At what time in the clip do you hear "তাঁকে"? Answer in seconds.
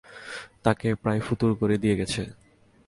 0.63-0.89